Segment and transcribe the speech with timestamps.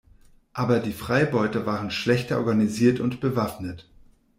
[0.53, 3.87] Aber die Freibeuter waren schlechter organisiert und bewaffnet.